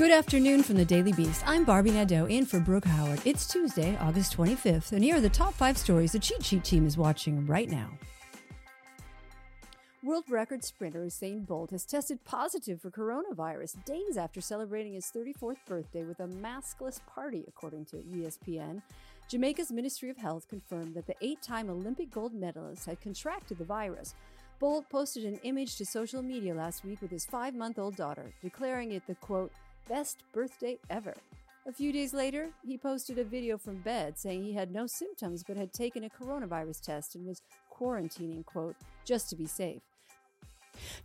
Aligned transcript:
Good 0.00 0.12
afternoon 0.12 0.62
from 0.62 0.76
the 0.76 0.84
Daily 0.86 1.12
Beast. 1.12 1.42
I'm 1.46 1.62
Barbie 1.62 1.90
Nadeau 1.90 2.24
in 2.24 2.46
for 2.46 2.58
Brooke 2.58 2.86
Howard. 2.86 3.20
It's 3.26 3.46
Tuesday, 3.46 3.98
August 4.00 4.34
25th, 4.34 4.92
and 4.92 5.04
here 5.04 5.16
are 5.16 5.20
the 5.20 5.28
top 5.28 5.52
five 5.52 5.76
stories 5.76 6.12
the 6.12 6.18
Cheat 6.18 6.42
Sheet 6.42 6.64
team 6.64 6.86
is 6.86 6.96
watching 6.96 7.46
right 7.46 7.70
now. 7.70 7.90
World 10.02 10.24
record 10.30 10.64
sprinter 10.64 11.04
Usain 11.04 11.46
Bolt 11.46 11.72
has 11.72 11.84
tested 11.84 12.24
positive 12.24 12.80
for 12.80 12.90
coronavirus 12.90 13.84
days 13.84 14.16
after 14.16 14.40
celebrating 14.40 14.94
his 14.94 15.12
34th 15.14 15.58
birthday 15.66 16.04
with 16.04 16.18
a 16.20 16.26
maskless 16.26 17.04
party, 17.06 17.44
according 17.46 17.84
to 17.84 17.96
ESPN. 17.96 18.80
Jamaica's 19.28 19.70
Ministry 19.70 20.08
of 20.08 20.16
Health 20.16 20.48
confirmed 20.48 20.94
that 20.94 21.06
the 21.06 21.16
eight 21.20 21.42
time 21.42 21.68
Olympic 21.68 22.10
gold 22.10 22.32
medalist 22.32 22.86
had 22.86 23.02
contracted 23.02 23.58
the 23.58 23.64
virus. 23.64 24.14
Bolt 24.60 24.88
posted 24.88 25.26
an 25.26 25.40
image 25.42 25.76
to 25.76 25.84
social 25.84 26.22
media 26.22 26.54
last 26.54 26.86
week 26.86 27.02
with 27.02 27.10
his 27.10 27.26
five 27.26 27.54
month 27.54 27.78
old 27.78 27.96
daughter, 27.96 28.32
declaring 28.40 28.92
it 28.92 29.06
the 29.06 29.14
quote, 29.16 29.52
best 29.90 30.22
birthday 30.32 30.78
ever. 30.88 31.14
A 31.66 31.72
few 31.72 31.92
days 31.92 32.14
later, 32.14 32.48
he 32.64 32.78
posted 32.78 33.18
a 33.18 33.24
video 33.24 33.58
from 33.58 33.82
bed 33.82 34.16
saying 34.16 34.44
he 34.44 34.54
had 34.54 34.72
no 34.72 34.86
symptoms 34.86 35.42
but 35.42 35.56
had 35.56 35.72
taken 35.72 36.04
a 36.04 36.08
coronavirus 36.08 36.80
test 36.80 37.16
and 37.16 37.26
was 37.26 37.42
quarantining, 37.76 38.46
quote, 38.46 38.76
just 39.04 39.28
to 39.28 39.36
be 39.36 39.46
safe. 39.46 39.82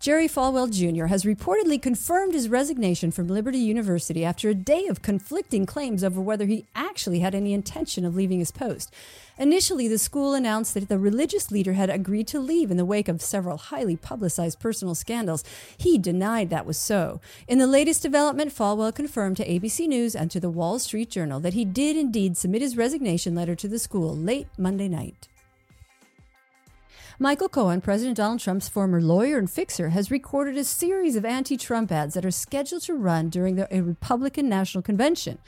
Jerry 0.00 0.28
Falwell 0.28 0.70
Jr. 0.70 1.06
has 1.06 1.24
reportedly 1.24 1.80
confirmed 1.80 2.34
his 2.34 2.48
resignation 2.48 3.10
from 3.10 3.28
Liberty 3.28 3.58
University 3.58 4.24
after 4.24 4.48
a 4.48 4.54
day 4.54 4.86
of 4.86 5.02
conflicting 5.02 5.66
claims 5.66 6.04
over 6.04 6.20
whether 6.20 6.46
he 6.46 6.66
actually 6.74 7.20
had 7.20 7.34
any 7.34 7.52
intention 7.52 8.04
of 8.04 8.14
leaving 8.14 8.38
his 8.38 8.50
post. 8.50 8.92
Initially, 9.36 9.88
the 9.88 9.98
school 9.98 10.32
announced 10.32 10.74
that 10.74 10.88
the 10.88 10.98
religious 10.98 11.50
leader 11.50 11.72
had 11.72 11.90
agreed 11.90 12.28
to 12.28 12.38
leave 12.38 12.70
in 12.70 12.76
the 12.76 12.84
wake 12.84 13.08
of 13.08 13.20
several 13.20 13.56
highly 13.56 13.96
publicized 13.96 14.60
personal 14.60 14.94
scandals. 14.94 15.42
He 15.76 15.98
denied 15.98 16.50
that 16.50 16.66
was 16.66 16.78
so. 16.78 17.20
In 17.48 17.58
the 17.58 17.66
latest 17.66 18.00
development, 18.02 18.54
Falwell 18.54 18.94
confirmed 18.94 19.36
to 19.38 19.48
ABC 19.48 19.88
News 19.88 20.14
and 20.14 20.30
to 20.30 20.38
the 20.38 20.50
Wall 20.50 20.78
Street 20.78 21.10
Journal 21.10 21.40
that 21.40 21.54
he 21.54 21.64
did 21.64 21.96
indeed 21.96 22.36
submit 22.36 22.62
his 22.62 22.76
resignation 22.76 23.34
letter 23.34 23.56
to 23.56 23.66
the 23.66 23.78
school 23.80 24.16
late 24.16 24.46
Monday 24.56 24.88
night. 24.88 25.28
Michael 27.20 27.48
Cohen, 27.48 27.80
President 27.80 28.16
Donald 28.16 28.40
Trump's 28.40 28.68
former 28.68 29.00
lawyer 29.00 29.38
and 29.38 29.48
fixer, 29.48 29.90
has 29.90 30.10
recorded 30.10 30.56
a 30.56 30.64
series 30.64 31.14
of 31.14 31.24
anti 31.24 31.56
Trump 31.56 31.92
ads 31.92 32.14
that 32.14 32.26
are 32.26 32.32
scheduled 32.32 32.82
to 32.82 32.94
run 32.94 33.28
during 33.28 33.54
the 33.54 33.68
Republican 33.70 34.48
National 34.48 34.82
Convention. 34.82 35.38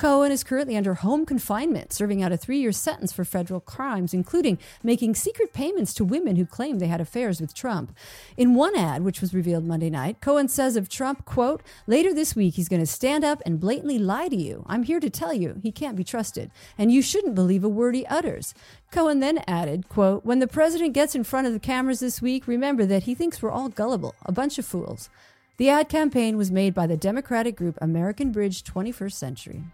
Cohen 0.00 0.32
is 0.32 0.44
currently 0.44 0.78
under 0.78 0.94
home 0.94 1.26
confinement, 1.26 1.92
serving 1.92 2.22
out 2.22 2.32
a 2.32 2.38
three 2.38 2.58
year 2.58 2.72
sentence 2.72 3.12
for 3.12 3.22
federal 3.22 3.60
crimes, 3.60 4.14
including 4.14 4.56
making 4.82 5.14
secret 5.14 5.52
payments 5.52 5.92
to 5.92 6.06
women 6.06 6.36
who 6.36 6.46
claimed 6.46 6.80
they 6.80 6.86
had 6.86 7.02
affairs 7.02 7.38
with 7.38 7.52
Trump. 7.52 7.94
In 8.34 8.54
one 8.54 8.74
ad, 8.74 9.04
which 9.04 9.20
was 9.20 9.34
revealed 9.34 9.66
Monday 9.66 9.90
night, 9.90 10.22
Cohen 10.22 10.48
says 10.48 10.74
of 10.74 10.88
Trump, 10.88 11.26
quote, 11.26 11.62
later 11.86 12.14
this 12.14 12.34
week 12.34 12.54
he's 12.54 12.70
going 12.70 12.80
to 12.80 12.86
stand 12.86 13.24
up 13.24 13.42
and 13.44 13.60
blatantly 13.60 13.98
lie 13.98 14.28
to 14.28 14.36
you. 14.36 14.64
I'm 14.66 14.84
here 14.84 15.00
to 15.00 15.10
tell 15.10 15.34
you 15.34 15.60
he 15.62 15.70
can't 15.70 15.98
be 15.98 16.02
trusted, 16.02 16.50
and 16.78 16.90
you 16.90 17.02
shouldn't 17.02 17.34
believe 17.34 17.62
a 17.62 17.68
word 17.68 17.94
he 17.94 18.06
utters. 18.06 18.54
Cohen 18.90 19.20
then 19.20 19.44
added, 19.46 19.90
quote, 19.90 20.24
When 20.24 20.38
the 20.38 20.46
president 20.46 20.94
gets 20.94 21.14
in 21.14 21.24
front 21.24 21.46
of 21.46 21.52
the 21.52 21.60
cameras 21.60 22.00
this 22.00 22.22
week, 22.22 22.46
remember 22.46 22.86
that 22.86 23.02
he 23.02 23.14
thinks 23.14 23.42
we're 23.42 23.50
all 23.50 23.68
gullible, 23.68 24.14
a 24.24 24.32
bunch 24.32 24.58
of 24.58 24.64
fools. 24.64 25.10
The 25.58 25.68
ad 25.68 25.90
campaign 25.90 26.38
was 26.38 26.50
made 26.50 26.72
by 26.72 26.86
the 26.86 26.96
Democratic 26.96 27.54
group 27.54 27.76
American 27.82 28.32
Bridge 28.32 28.64
21st 28.64 29.12
Century. 29.12 29.64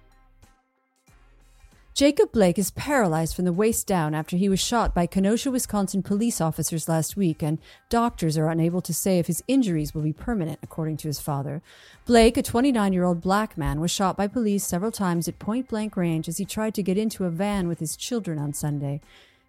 Jacob 1.96 2.30
Blake 2.30 2.58
is 2.58 2.72
paralyzed 2.72 3.34
from 3.34 3.46
the 3.46 3.54
waist 3.54 3.86
down 3.86 4.14
after 4.14 4.36
he 4.36 4.50
was 4.50 4.60
shot 4.60 4.94
by 4.94 5.06
Kenosha, 5.06 5.50
Wisconsin 5.50 6.02
police 6.02 6.42
officers 6.42 6.90
last 6.90 7.16
week, 7.16 7.42
and 7.42 7.56
doctors 7.88 8.36
are 8.36 8.50
unable 8.50 8.82
to 8.82 8.92
say 8.92 9.18
if 9.18 9.28
his 9.28 9.42
injuries 9.48 9.94
will 9.94 10.02
be 10.02 10.12
permanent, 10.12 10.58
according 10.62 10.98
to 10.98 11.08
his 11.08 11.20
father. 11.20 11.62
Blake, 12.04 12.36
a 12.36 12.42
29 12.42 12.92
year 12.92 13.04
old 13.04 13.22
black 13.22 13.56
man, 13.56 13.80
was 13.80 13.90
shot 13.90 14.14
by 14.14 14.26
police 14.26 14.62
several 14.62 14.92
times 14.92 15.26
at 15.26 15.38
point 15.38 15.68
blank 15.68 15.96
range 15.96 16.28
as 16.28 16.36
he 16.36 16.44
tried 16.44 16.74
to 16.74 16.82
get 16.82 16.98
into 16.98 17.24
a 17.24 17.30
van 17.30 17.66
with 17.66 17.78
his 17.78 17.96
children 17.96 18.38
on 18.38 18.52
Sunday. 18.52 19.00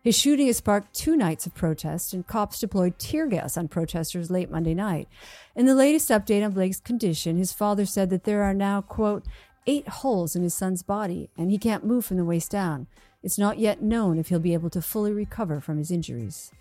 His 0.02 0.18
shooting 0.18 0.47
has 0.47 0.56
sparked 0.56 0.96
two 0.96 1.18
nights 1.18 1.46
of 1.46 1.53
protest, 1.53 2.13
and 2.13 2.25
cops 2.25 2.62
deployed 2.62 2.97
tear 2.97 3.28
gas 3.28 3.57
on 3.57 3.68
protesters 3.68 4.31
late 4.31 4.50
Monday 4.50 4.74
night. 4.74 5.09
In 5.53 5.66
the 5.66 5.75
latest 5.75 6.07
update 6.09 6.46
on 6.46 6.53
Blake's 6.53 6.80
condition, 6.80 7.36
his 7.36 7.52
father 7.52 7.86
said 7.86 8.09
that 8.09 8.24
there 8.24 8.44
are 8.44 8.53
now, 8.53 8.80
quote, 8.80 9.25
eight 9.68 9.88
holes 9.88 10.36
in 10.36 10.44
his 10.44 10.54
son's 10.54 10.82
body, 10.82 11.30
and 11.38 11.52
he 11.52 11.58
can't 11.58 11.86
move 11.86 12.06
from 12.06 12.18
the 12.18 12.26
waist 12.26 12.50
down. 12.50 12.88
It's 13.22 13.38
not 13.38 13.60
yet 13.60 13.82
known 13.82 14.18
if 14.18 14.30
he'll 14.30 14.40
be 14.40 14.54
able 14.54 14.70
to 14.72 14.82
fully 14.82 15.12
recover 15.12 15.60
from 15.60 15.78
his 15.78 15.92
injuries. 15.92 16.52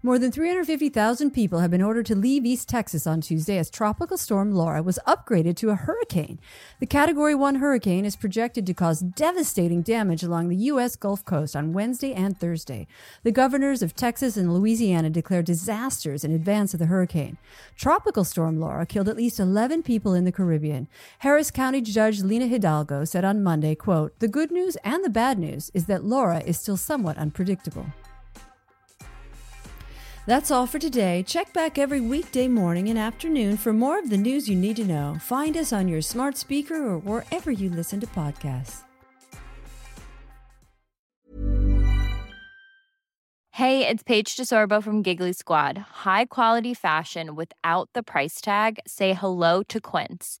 More 0.00 0.16
than 0.16 0.30
350,000 0.30 1.32
people 1.32 1.58
have 1.58 1.72
been 1.72 1.82
ordered 1.82 2.06
to 2.06 2.14
leave 2.14 2.46
East 2.46 2.68
Texas 2.68 3.04
on 3.04 3.20
Tuesday 3.20 3.58
as 3.58 3.68
Tropical 3.68 4.16
Storm 4.16 4.52
Laura 4.52 4.80
was 4.80 5.00
upgraded 5.08 5.56
to 5.56 5.70
a 5.70 5.74
hurricane. 5.74 6.38
The 6.78 6.86
Category 6.86 7.34
1 7.34 7.56
hurricane 7.56 8.04
is 8.04 8.14
projected 8.14 8.64
to 8.66 8.74
cause 8.74 9.00
devastating 9.00 9.82
damage 9.82 10.22
along 10.22 10.50
the 10.50 10.66
U.S. 10.70 10.94
Gulf 10.94 11.24
Coast 11.24 11.56
on 11.56 11.72
Wednesday 11.72 12.14
and 12.14 12.38
Thursday. 12.38 12.86
The 13.24 13.32
governors 13.32 13.82
of 13.82 13.96
Texas 13.96 14.36
and 14.36 14.54
Louisiana 14.54 15.10
declared 15.10 15.46
disasters 15.46 16.22
in 16.22 16.30
advance 16.30 16.72
of 16.72 16.78
the 16.78 16.86
hurricane. 16.86 17.36
Tropical 17.74 18.22
Storm 18.22 18.60
Laura 18.60 18.86
killed 18.86 19.08
at 19.08 19.16
least 19.16 19.40
11 19.40 19.82
people 19.82 20.14
in 20.14 20.24
the 20.24 20.30
Caribbean. 20.30 20.86
Harris 21.18 21.50
County 21.50 21.80
Judge 21.80 22.22
Lina 22.22 22.46
Hidalgo 22.46 23.04
said 23.04 23.24
on 23.24 23.42
Monday, 23.42 23.74
quote, 23.74 24.16
The 24.20 24.28
good 24.28 24.52
news 24.52 24.76
and 24.84 25.04
the 25.04 25.10
bad 25.10 25.40
news 25.40 25.72
is 25.74 25.86
that 25.86 26.04
Laura 26.04 26.38
is 26.38 26.56
still 26.56 26.76
somewhat 26.76 27.18
unpredictable. 27.18 27.86
That's 30.28 30.50
all 30.50 30.66
for 30.66 30.78
today. 30.78 31.22
Check 31.22 31.54
back 31.54 31.78
every 31.78 32.02
weekday 32.02 32.48
morning 32.48 32.90
and 32.90 32.98
afternoon 32.98 33.56
for 33.56 33.72
more 33.72 33.98
of 33.98 34.10
the 34.10 34.18
news 34.18 34.46
you 34.46 34.56
need 34.56 34.76
to 34.76 34.84
know. 34.84 35.16
Find 35.22 35.56
us 35.56 35.72
on 35.72 35.88
your 35.88 36.02
smart 36.02 36.36
speaker 36.36 36.74
or 36.74 36.98
wherever 36.98 37.50
you 37.50 37.70
listen 37.70 37.98
to 38.00 38.06
podcasts. 38.08 38.82
Hey, 43.52 43.88
it's 43.88 44.02
Paige 44.02 44.36
DeSorbo 44.36 44.82
from 44.82 45.00
Giggly 45.00 45.32
Squad. 45.32 45.78
High 46.04 46.26
quality 46.26 46.74
fashion 46.74 47.34
without 47.34 47.88
the 47.94 48.02
price 48.02 48.42
tag? 48.42 48.80
Say 48.86 49.14
hello 49.14 49.62
to 49.62 49.80
Quince. 49.80 50.40